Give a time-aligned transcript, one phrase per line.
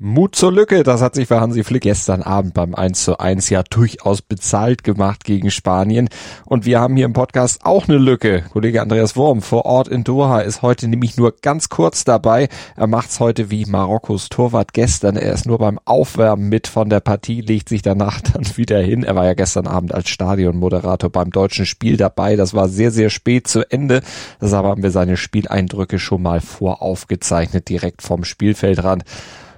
[0.00, 3.50] Mut zur Lücke, das hat sich für Hansi Flick gestern Abend beim 1 zu 1
[3.50, 6.08] ja durchaus bezahlt gemacht gegen Spanien.
[6.44, 8.44] Und wir haben hier im Podcast auch eine Lücke.
[8.52, 12.48] Kollege Andreas Wurm vor Ort in Doha ist heute nämlich nur ganz kurz dabei.
[12.76, 15.16] Er macht's heute wie Marokkos Torwart gestern.
[15.16, 19.02] Er ist nur beim Aufwärmen mit von der Partie, legt sich danach dann wieder hin.
[19.02, 22.36] Er war ja gestern Abend als Stadionmoderator beim deutschen Spiel dabei.
[22.36, 24.02] Das war sehr, sehr spät zu Ende.
[24.40, 29.02] Deshalb haben wir seine Spieleindrücke schon mal voraufgezeichnet, direkt vom Spielfeldrand.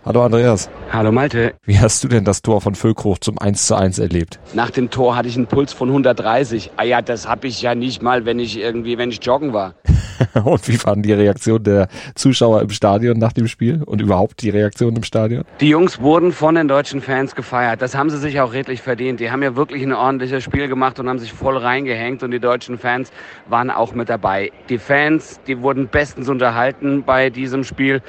[0.02, 0.70] Hallo Andreas.
[0.90, 1.52] Hallo Malte.
[1.66, 4.40] Wie hast du denn das Tor von Füllkrug zum 1 zu 1 erlebt?
[4.54, 6.70] Nach dem Tor hatte ich einen Puls von 130.
[6.78, 9.74] Ah ja, das habe ich ja nicht mal, wenn ich irgendwie, wenn ich joggen war.
[10.44, 14.48] und wie fanden die Reaktion der Zuschauer im Stadion nach dem Spiel und überhaupt die
[14.48, 15.44] Reaktion im Stadion?
[15.60, 17.82] Die Jungs wurden von den deutschen Fans gefeiert.
[17.82, 19.20] Das haben sie sich auch redlich verdient.
[19.20, 22.40] Die haben ja wirklich ein ordentliches Spiel gemacht und haben sich voll reingehängt und die
[22.40, 23.10] deutschen Fans
[23.50, 24.50] waren auch mit dabei.
[24.70, 28.00] Die Fans, die wurden bestens unterhalten bei diesem Spiel.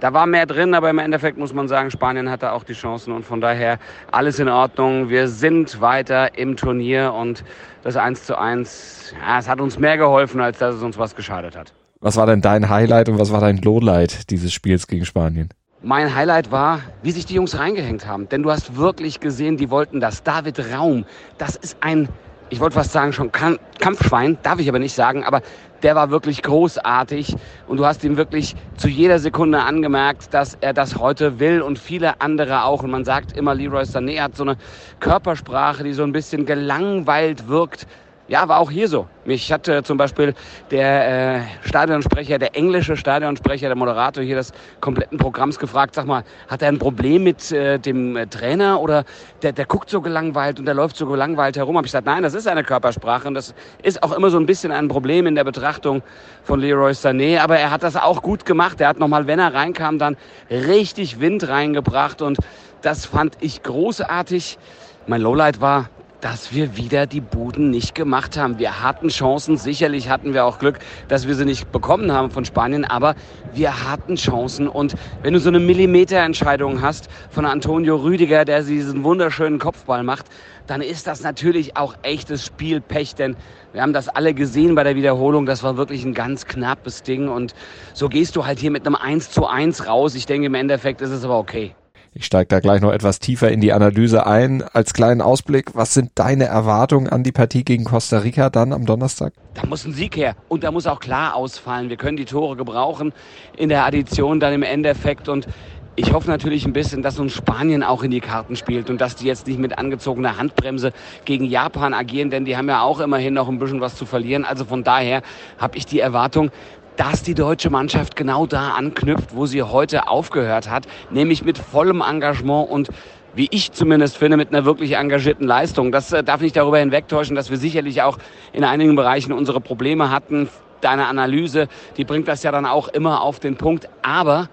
[0.00, 3.12] Da war mehr drin, aber im Endeffekt muss man sagen, Spanien hatte auch die Chancen
[3.12, 3.78] und von daher
[4.12, 5.08] alles in Ordnung.
[5.08, 7.42] Wir sind weiter im Turnier und
[7.82, 11.16] das 1 zu 1, ja, es hat uns mehr geholfen, als dass es uns was
[11.16, 11.72] geschadet hat.
[12.00, 15.48] Was war denn dein Highlight und was war dein Lowlight dieses Spiels gegen Spanien?
[15.82, 18.28] Mein Highlight war, wie sich die Jungs reingehängt haben.
[18.28, 20.22] Denn du hast wirklich gesehen, die wollten das.
[20.22, 21.06] David Raum,
[21.38, 22.08] das ist ein
[22.50, 25.42] ich wollte fast sagen, schon Kampfschwein, darf ich aber nicht sagen, aber
[25.82, 30.72] der war wirklich großartig und du hast ihm wirklich zu jeder Sekunde angemerkt, dass er
[30.72, 32.82] das heute will und viele andere auch.
[32.82, 34.56] Und man sagt immer, Leroy Sané hat so eine
[34.98, 37.86] Körpersprache, die so ein bisschen gelangweilt wirkt.
[38.28, 39.06] Ja, war auch hier so.
[39.24, 40.34] Mich hatte zum Beispiel
[40.70, 46.24] der äh, Stadionsprecher, der englische Stadionsprecher, der Moderator hier des kompletten Programms gefragt, sag mal,
[46.46, 49.04] hat er ein Problem mit äh, dem äh, Trainer oder
[49.40, 51.78] der, der guckt so gelangweilt und der läuft so gelangweilt herum?
[51.78, 54.44] Hab ich gesagt, nein, das ist eine Körpersprache und das ist auch immer so ein
[54.44, 56.02] bisschen ein Problem in der Betrachtung
[56.42, 58.78] von Leroy Sané, aber er hat das auch gut gemacht.
[58.82, 60.18] Er hat nochmal, wenn er reinkam, dann
[60.50, 62.36] richtig Wind reingebracht und
[62.82, 64.58] das fand ich großartig.
[65.06, 65.88] Mein Lowlight war,
[66.20, 68.58] dass wir wieder die Buden nicht gemacht haben.
[68.58, 72.44] Wir hatten Chancen, sicherlich hatten wir auch Glück, dass wir sie nicht bekommen haben von
[72.44, 73.14] Spanien, aber
[73.52, 79.04] wir hatten Chancen und wenn du so eine Millimeterentscheidung hast von Antonio Rüdiger, der diesen
[79.04, 80.26] wunderschönen Kopfball macht,
[80.66, 83.36] dann ist das natürlich auch echtes Spielpech, denn
[83.72, 85.46] wir haben das alle gesehen bei der Wiederholung.
[85.46, 87.54] Das war wirklich ein ganz knappes Ding und
[87.94, 90.14] so gehst du halt hier mit einem 1 zu 1 raus.
[90.14, 91.74] Ich denke, im Endeffekt ist es aber okay.
[92.18, 94.64] Ich steige da gleich noch etwas tiefer in die Analyse ein.
[94.72, 98.86] Als kleinen Ausblick, was sind deine Erwartungen an die Partie gegen Costa Rica dann am
[98.86, 99.32] Donnerstag?
[99.54, 101.90] Da muss ein Sieg her und da muss auch klar ausfallen.
[101.90, 103.12] Wir können die Tore gebrauchen
[103.56, 105.46] in der Addition dann im Endeffekt und
[105.94, 109.16] ich hoffe natürlich ein bisschen, dass uns Spanien auch in die Karten spielt und dass
[109.16, 110.92] die jetzt nicht mit angezogener Handbremse
[111.24, 114.44] gegen Japan agieren, denn die haben ja auch immerhin noch ein bisschen was zu verlieren.
[114.44, 115.22] Also von daher
[115.58, 116.50] habe ich die Erwartung,
[116.98, 122.02] dass die deutsche Mannschaft genau da anknüpft, wo sie heute aufgehört hat, nämlich mit vollem
[122.02, 122.88] Engagement und
[123.34, 125.92] wie ich zumindest finde, mit einer wirklich engagierten Leistung.
[125.92, 128.18] Das äh, darf nicht darüber hinwegtäuschen, dass wir sicherlich auch
[128.52, 130.48] in einigen Bereichen unsere Probleme hatten.
[130.80, 133.88] Deine Analyse, die bringt das ja dann auch immer auf den Punkt.
[134.02, 134.48] Aber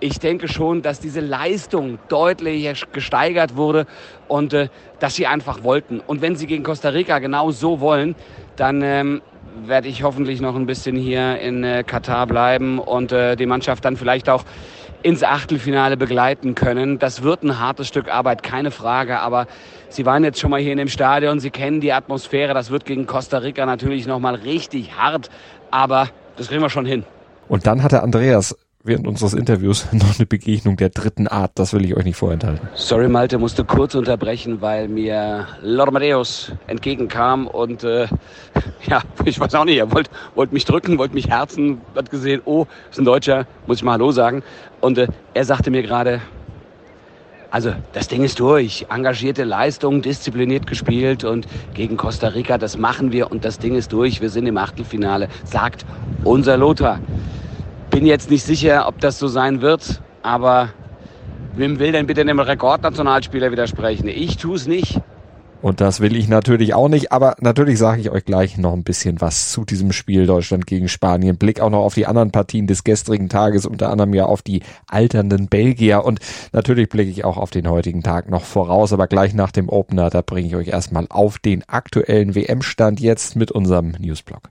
[0.00, 3.86] ich denke schon, dass diese Leistung deutlich gesteigert wurde
[4.26, 4.68] und äh,
[4.98, 6.00] dass sie einfach wollten.
[6.00, 8.16] Und wenn sie gegen Costa Rica genau so wollen,
[8.56, 9.22] dann ähm,
[9.66, 13.84] werde ich hoffentlich noch ein bisschen hier in äh, Katar bleiben und äh, die Mannschaft
[13.84, 14.44] dann vielleicht auch
[15.02, 16.98] ins Achtelfinale begleiten können.
[16.98, 19.46] Das wird ein hartes Stück Arbeit, keine Frage, aber
[19.90, 22.84] Sie waren jetzt schon mal hier in dem Stadion, Sie kennen die Atmosphäre, das wird
[22.84, 25.30] gegen Costa Rica natürlich nochmal richtig hart,
[25.70, 27.04] aber das kriegen wir schon hin.
[27.48, 31.52] Und dann hatte Andreas während unseres Interviews noch eine Begegnung der dritten Art.
[31.54, 32.68] Das will ich euch nicht vorenthalten.
[32.74, 38.06] Sorry, Malte, musste kurz unterbrechen, weil mir Lormadeus entgegenkam und äh,
[38.86, 42.42] ja, ich weiß auch nicht, er wollte wollt mich drücken, wollte mich herzen, hat gesehen,
[42.44, 44.42] oh, ist ein Deutscher, muss ich mal Hallo sagen.
[44.80, 46.20] Und äh, er sagte mir gerade,
[47.50, 48.86] also das Ding ist durch.
[48.90, 53.92] Engagierte Leistung, diszipliniert gespielt und gegen Costa Rica, das machen wir und das Ding ist
[53.92, 54.20] durch.
[54.20, 55.86] Wir sind im Achtelfinale, sagt
[56.24, 56.98] unser Lothar
[57.94, 60.70] bin jetzt nicht sicher, ob das so sein wird, aber
[61.54, 64.08] wem will denn bitte dem Rekordnationalspieler widersprechen?
[64.08, 65.00] Ich tue es nicht.
[65.62, 68.82] Und das will ich natürlich auch nicht, aber natürlich sage ich euch gleich noch ein
[68.82, 71.38] bisschen was zu diesem Spiel Deutschland gegen Spanien.
[71.38, 74.62] Blick auch noch auf die anderen Partien des gestrigen Tages, unter anderem ja auf die
[74.88, 76.18] alternden Belgier und
[76.52, 80.10] natürlich blicke ich auch auf den heutigen Tag noch voraus, aber gleich nach dem Opener,
[80.10, 84.50] da bringe ich euch erstmal auf den aktuellen WM-Stand jetzt mit unserem Newsblog.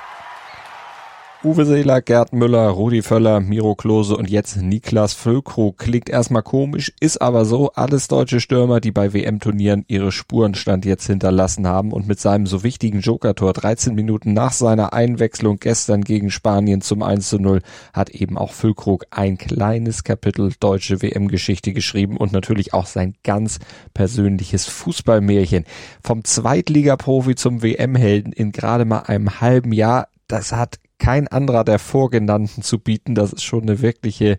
[1.43, 5.79] Uwe Seeler, Gerd Müller, Rudi Völler, Miro Klose und jetzt Niklas Füllkrug.
[5.79, 7.71] Klingt erstmal komisch, ist aber so.
[7.71, 12.61] Alles deutsche Stürmer, die bei WM-Turnieren ihre Spurenstand jetzt hinterlassen haben und mit seinem so
[12.61, 17.61] wichtigen Joker-Tor 13 Minuten nach seiner Einwechslung gestern gegen Spanien zum 1 zu 0
[17.91, 23.57] hat eben auch Füllkrug ein kleines Kapitel deutsche WM-Geschichte geschrieben und natürlich auch sein ganz
[23.95, 25.65] persönliches Fußballmärchen.
[26.03, 31.79] Vom Zweitligaprofi zum WM-Helden in gerade mal einem halben Jahr das hat kein anderer der
[31.79, 33.15] vorgenannten zu bieten.
[33.15, 34.37] Das ist schon eine wirkliche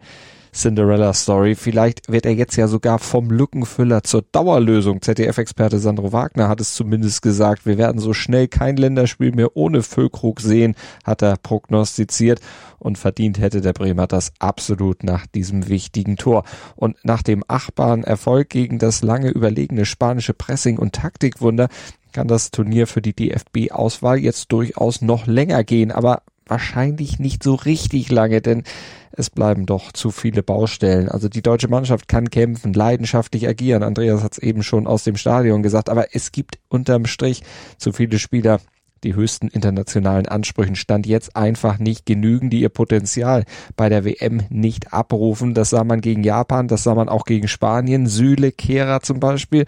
[0.54, 1.56] Cinderella-Story.
[1.56, 5.02] Vielleicht wird er jetzt ja sogar vom Lückenfüller zur Dauerlösung.
[5.02, 7.66] ZDF-Experte Sandro Wagner hat es zumindest gesagt.
[7.66, 12.40] Wir werden so schnell kein Länderspiel mehr ohne Füllkrug sehen, hat er prognostiziert.
[12.78, 16.44] Und verdient hätte der Bremer das absolut nach diesem wichtigen Tor.
[16.76, 21.68] Und nach dem achtbaren Erfolg gegen das lange überlegene spanische Pressing und Taktikwunder
[22.12, 25.90] kann das Turnier für die DFB-Auswahl jetzt durchaus noch länger gehen.
[25.90, 28.64] Aber wahrscheinlich nicht so richtig lange, denn
[29.12, 31.08] es bleiben doch zu viele Baustellen.
[31.08, 33.82] Also die deutsche Mannschaft kann kämpfen, leidenschaftlich agieren.
[33.82, 37.42] Andreas hat es eben schon aus dem Stadion gesagt, aber es gibt unterm Strich
[37.76, 38.60] zu viele Spieler,
[39.04, 43.44] die höchsten internationalen Ansprüchen stand jetzt einfach nicht genügen, die ihr Potenzial
[43.76, 45.54] bei der WM nicht abrufen.
[45.54, 49.66] Das sah man gegen Japan, das sah man auch gegen Spanien, Süle, Kehrer zum Beispiel.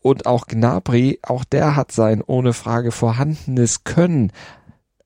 [0.00, 4.32] Und auch Gnabry, auch der hat sein ohne Frage vorhandenes Können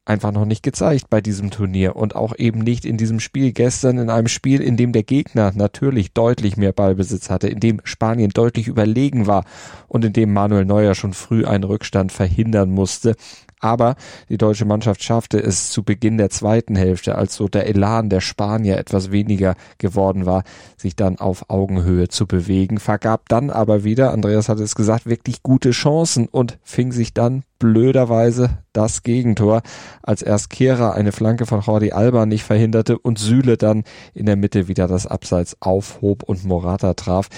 [0.06, 3.98] einfach noch nicht gezeigt bei diesem Turnier und auch eben nicht in diesem Spiel gestern
[3.98, 8.30] in einem Spiel, in dem der Gegner natürlich deutlich mehr Ballbesitz hatte, in dem Spanien
[8.30, 9.44] deutlich überlegen war
[9.88, 13.16] und in dem Manuel Neuer schon früh einen Rückstand verhindern musste.
[13.58, 13.96] Aber
[14.28, 18.20] die deutsche Mannschaft schaffte es zu Beginn der zweiten Hälfte, als so der Elan der
[18.20, 20.44] Spanier etwas weniger geworden war,
[20.76, 25.42] sich dann auf Augenhöhe zu bewegen, vergab dann aber wieder, Andreas hat es gesagt, wirklich
[25.42, 29.62] gute Chancen und fing sich dann blöderweise das Gegentor,
[30.02, 34.36] als erst Kehrer eine Flanke von Jordi Alba nicht verhinderte und Süle dann in der
[34.36, 37.28] Mitte wieder das Abseits aufhob und Morata traf.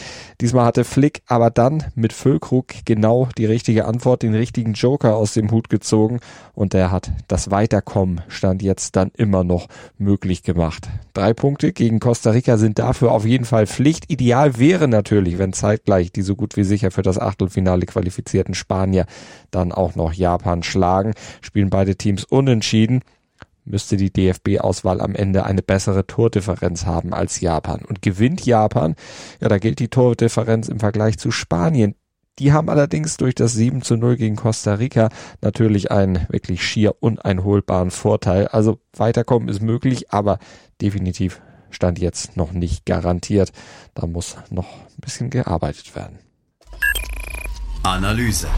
[0.40, 5.34] Diesmal hatte Flick aber dann mit Füllkrug genau die richtige Antwort, den richtigen Joker aus
[5.34, 6.20] dem Hut gezogen
[6.54, 10.88] und der hat das Weiterkommen stand jetzt dann immer noch möglich gemacht.
[11.14, 14.10] Drei Punkte gegen Costa Rica sind dafür auf jeden Fall Pflicht.
[14.10, 19.06] Ideal wäre natürlich, wenn zeitgleich die so gut wie sicher für das Achtelfinale qualifizierten Spanier
[19.50, 23.02] dann auch noch Japan schlagen spielen beide Teams unentschieden,
[23.64, 27.82] müsste die DFB-Auswahl am Ende eine bessere Tordifferenz haben als Japan.
[27.86, 28.96] Und gewinnt Japan,
[29.40, 31.94] ja, da gilt die Tordifferenz im Vergleich zu Spanien.
[32.38, 35.08] Die haben allerdings durch das 7 zu 0 gegen Costa Rica
[35.40, 38.46] natürlich einen wirklich schier uneinholbaren Vorteil.
[38.48, 40.38] Also weiterkommen ist möglich, aber
[40.80, 41.40] definitiv
[41.70, 43.52] stand jetzt noch nicht garantiert.
[43.94, 46.18] Da muss noch ein bisschen gearbeitet werden.
[47.82, 48.48] Analyse.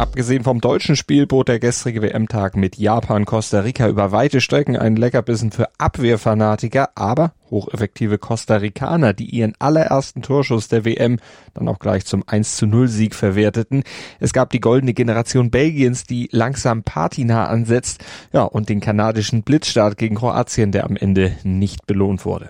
[0.00, 4.78] Abgesehen vom deutschen Spiel bot der gestrige WM-Tag mit Japan, Costa Rica über weite Strecken
[4.78, 11.18] einen Leckerbissen für Abwehrfanatiker, aber hocheffektive Costa Ricaner, die ihren allerersten Torschuss der WM
[11.52, 13.82] dann auch gleich zum 1 zu 0 Sieg verwerteten.
[14.20, 18.02] Es gab die goldene Generation Belgiens, die langsam patinah ansetzt,
[18.32, 22.48] ja, und den kanadischen Blitzstart gegen Kroatien, der am Ende nicht belohnt wurde.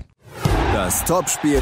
[0.72, 1.60] Das Topspiel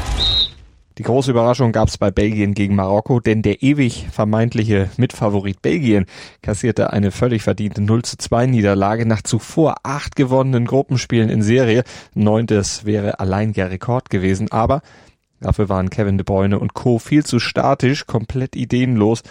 [0.99, 6.05] die große Überraschung gab es bei Belgien gegen Marokko, denn der ewig vermeintliche Mitfavorit Belgien
[6.41, 11.85] kassierte eine völlig verdiente 0 zu 2 Niederlage nach zuvor acht gewonnenen Gruppenspielen in Serie.
[12.15, 14.81] Neuntes wäre allein der Rekord gewesen, aber
[15.39, 16.99] dafür waren Kevin de Bruyne und Co.
[16.99, 19.23] viel zu statisch, komplett ideenlos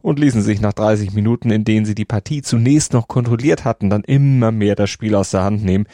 [0.00, 3.90] und ließen sich nach 30 Minuten, in denen sie die Partie zunächst noch kontrolliert hatten,
[3.90, 5.86] dann immer mehr das Spiel aus der Hand nehmen.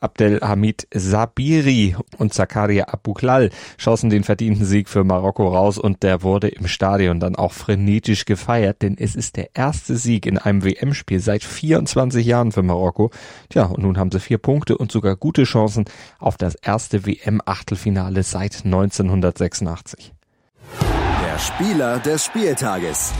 [0.00, 6.48] Abdelhamid Sabiri und Zakaria Abuklal schossen den verdienten Sieg für Marokko raus und der wurde
[6.48, 11.20] im Stadion dann auch frenetisch gefeiert, denn es ist der erste Sieg in einem WM-Spiel
[11.20, 13.10] seit 24 Jahren für Marokko.
[13.48, 15.84] Tja, und nun haben sie vier Punkte und sogar gute Chancen
[16.18, 20.12] auf das erste WM-Achtelfinale seit 1986.
[20.80, 23.12] Der Spieler des Spieltages.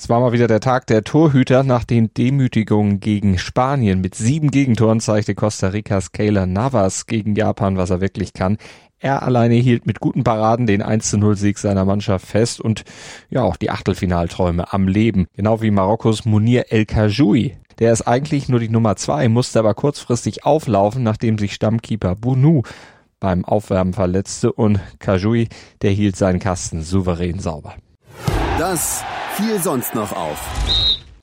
[0.00, 1.64] Es war mal wieder der Tag der Torhüter.
[1.64, 7.76] Nach den Demütigungen gegen Spanien mit sieben Gegentoren zeigte Costa Ricas Kayla Navas gegen Japan,
[7.76, 8.58] was er wirklich kann.
[9.00, 12.84] Er alleine hielt mit guten Paraden den 1 0 Sieg seiner Mannschaft fest und
[13.28, 15.26] ja auch die Achtelfinalträume am Leben.
[15.34, 17.56] Genau wie Marokkos Munir El Kajoui.
[17.80, 22.62] Der ist eigentlich nur die Nummer zwei, musste aber kurzfristig auflaufen, nachdem sich Stammkeeper Bunu
[23.18, 25.48] beim Aufwärmen verletzte und Kajoui,
[25.82, 27.74] der hielt seinen Kasten souverän sauber.
[28.58, 30.36] Das fiel sonst noch auf?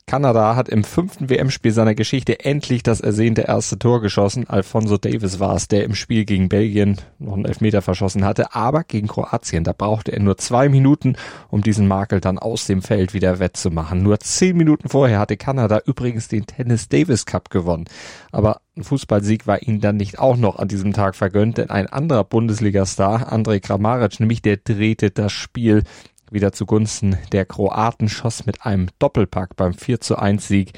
[0.06, 4.48] Kanada hat im fünften WM-Spiel seiner Geschichte endlich das ersehnte erste Tor geschossen.
[4.48, 8.54] Alfonso Davis war es, der im Spiel gegen Belgien noch einen Elfmeter verschossen hatte.
[8.54, 11.16] Aber gegen Kroatien, da brauchte er nur zwei Minuten,
[11.50, 14.02] um diesen Makel dann aus dem Feld wieder wettzumachen.
[14.02, 17.84] Nur zehn Minuten vorher hatte Kanada übrigens den Tennis Davis Cup gewonnen.
[18.32, 21.88] Aber ein Fußballsieg war ihnen dann nicht auch noch an diesem Tag vergönnt, denn ein
[21.88, 25.82] anderer Bundesliga-Star, Andrej Kramaric, nämlich der drehte das Spiel
[26.30, 30.72] wieder zugunsten der Kroaten, schoss mit einem Doppelpack beim 4 zu 1 Sieg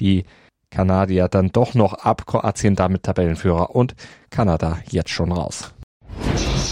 [0.00, 0.24] die
[0.70, 2.26] Kanadier dann doch noch ab.
[2.26, 3.94] Kroatien damit Tabellenführer und
[4.30, 5.72] Kanada jetzt schon raus.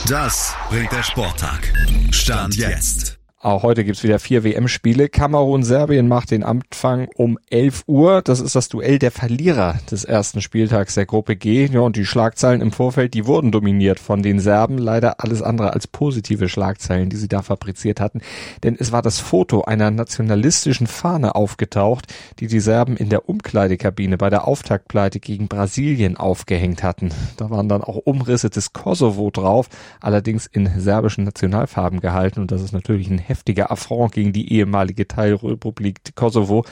[0.09, 1.73] Das bringt der Sporttag.
[2.11, 3.20] Stand jetzt.
[3.43, 5.09] Auch heute gibt's wieder vier WM-Spiele.
[5.09, 8.21] Kamerun-Serbien macht den Anfang um 11 Uhr.
[8.21, 11.65] Das ist das Duell der Verlierer des ersten Spieltags der Gruppe G.
[11.65, 14.77] Ja, und die Schlagzeilen im Vorfeld, die wurden dominiert von den Serben.
[14.77, 18.21] Leider alles andere als positive Schlagzeilen, die sie da fabriziert hatten.
[18.63, 24.19] Denn es war das Foto einer nationalistischen Fahne aufgetaucht, die die Serben in der Umkleidekabine
[24.19, 27.09] bei der Auftaktpleite gegen Brasilien aufgehängt hatten.
[27.39, 32.41] Da waren dann auch Umrisse des Kosovo drauf, allerdings in serbischen Nationalfarben gehalten.
[32.41, 36.65] Und das ist natürlich ein heftiger Affront gegen die ehemalige Teilrepublik Kosovo,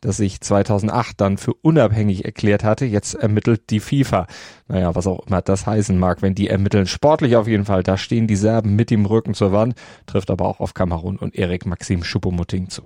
[0.00, 2.84] das sich 2008 dann für unabhängig erklärt hatte.
[2.84, 4.26] Jetzt ermittelt die FIFA.
[4.68, 6.86] Naja, was auch immer das heißen mag, wenn die ermitteln.
[6.86, 7.82] Sportlich auf jeden Fall.
[7.82, 9.74] Da stehen die Serben mit dem Rücken zur Wand,
[10.06, 12.82] trifft aber auch auf Kamerun und Erik Maxim Schuppomoting zu.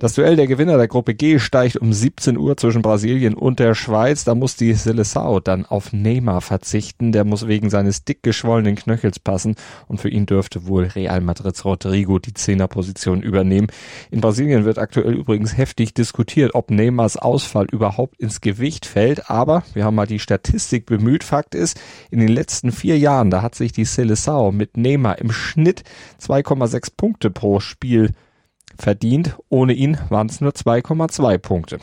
[0.00, 3.74] Das Duell der Gewinner der Gruppe G steigt um 17 Uhr zwischen Brasilien und der
[3.74, 4.24] Schweiz.
[4.24, 7.12] Da muss die Seleção dann auf Neymar verzichten.
[7.12, 9.56] Der muss wegen seines dick geschwollenen Knöchels passen
[9.88, 13.66] und für ihn dürfte wohl Real Madrids Rodrigo die Zehnerposition übernehmen.
[14.10, 19.28] In Brasilien wird aktuell übrigens heftig diskutiert, ob Neymars Ausfall überhaupt ins Gewicht fällt.
[19.28, 21.24] Aber wir haben mal die Statistik bemüht.
[21.24, 21.78] Fakt ist,
[22.10, 25.82] in den letzten vier Jahren, da hat sich die Seleção mit Neymar im Schnitt
[26.22, 28.14] 2,6 Punkte pro Spiel
[28.80, 29.36] verdient.
[29.48, 31.78] Ohne ihn waren es nur 2,2 Punkte.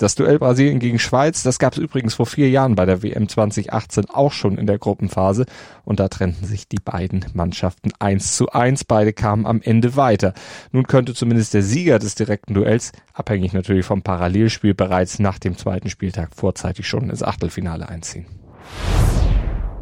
[0.00, 3.28] Das Duell Brasilien gegen Schweiz, das gab es übrigens vor vier Jahren bei der WM
[3.28, 5.44] 2018 auch schon in der Gruppenphase
[5.84, 8.82] und da trennten sich die beiden Mannschaften eins zu eins.
[8.82, 10.32] Beide kamen am Ende weiter.
[10.72, 15.58] Nun könnte zumindest der Sieger des direkten Duells, abhängig natürlich vom Parallelspiel, bereits nach dem
[15.58, 18.24] zweiten Spieltag vorzeitig schon ins Achtelfinale einziehen.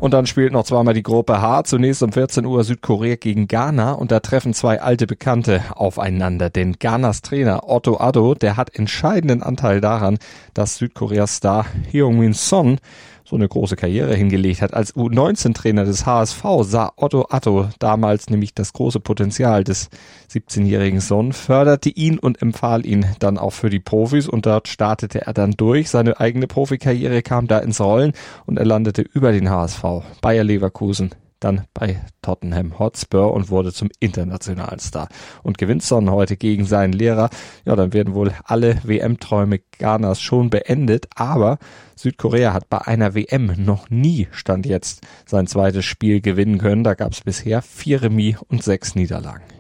[0.01, 1.65] Und dann spielt noch zweimal die Gruppe H.
[1.65, 6.51] Zunächst um 14 Uhr Südkorea gegen Ghana und da treffen zwei alte Bekannte aufeinander.
[6.51, 10.19] Denn Ghanas Trainer Otto Addo, der hat entscheidenden Anteil daran,
[10.55, 12.79] dass Südkoreas Star Heung-min Son
[13.29, 14.73] so eine große Karriere hingelegt hat.
[14.73, 19.91] Als U19-Trainer des HSV sah Otto Atto damals nämlich das große Potenzial des
[20.33, 25.27] 17-jährigen Sohn, förderte ihn und empfahl ihn dann auch für die Profis und dort startete
[25.27, 25.91] er dann durch.
[25.91, 28.13] Seine eigene Profikarriere kam da ins Rollen
[28.47, 29.83] und er landete über den HSV,
[30.23, 35.09] Bayer Leverkusen, dann bei Tottenham Hotspur und wurde zum internationalen Star.
[35.43, 37.31] Und gewinnt Son heute gegen seinen Lehrer,
[37.65, 41.59] ja, dann werden wohl alle WM-Träume Ghanas schon beendet, aber
[41.97, 46.85] Südkorea hat bei einer WM noch nie, stand jetzt, sein zweites Spiel gewinnen können.
[46.85, 49.58] Da gab es bisher vier Remis und sechs Niederlagen.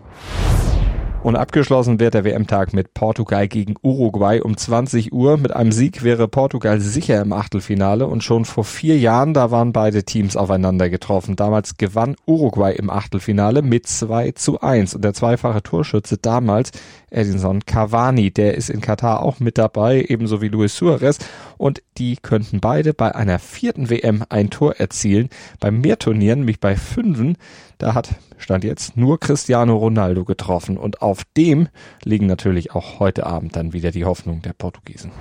[1.24, 5.36] Und abgeschlossen wird der WM-Tag mit Portugal gegen Uruguay um 20 Uhr.
[5.36, 9.72] Mit einem Sieg wäre Portugal sicher im Achtelfinale und schon vor vier Jahren, da waren
[9.72, 11.34] beide Teams aufeinander getroffen.
[11.34, 16.70] Damals gewann Uruguay im Achtelfinale mit 2 zu 1 und der zweifache Torschütze damals
[17.10, 21.18] Edinson Cavani, der ist in Katar auch mit dabei, ebenso wie Luis Suarez
[21.56, 25.30] und die könnten beide bei einer vierten WM ein Tor erzielen.
[25.58, 27.36] Beim Mehrturnieren, nämlich bei Fünfen,
[27.78, 31.68] da hat, stand jetzt, nur Cristiano Ronaldo getroffen und auf dem
[32.04, 35.12] liegen natürlich auch heute Abend dann wieder die Hoffnung der Portugiesen.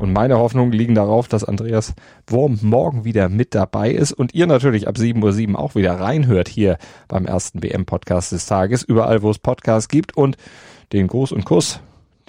[0.00, 1.94] Und meine Hoffnungen liegen darauf, dass Andreas
[2.26, 6.48] Wurm morgen wieder mit dabei ist und ihr natürlich ab 7.07 Uhr auch wieder reinhört
[6.48, 10.38] hier beim ersten WM-Podcast des Tages, überall wo es Podcasts gibt und
[10.94, 11.80] den Gruß und Kuss,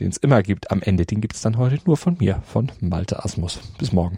[0.02, 3.24] den es immer gibt am Ende, den gibt's dann heute nur von mir, von Malte
[3.24, 3.62] Asmus.
[3.78, 4.18] Bis morgen.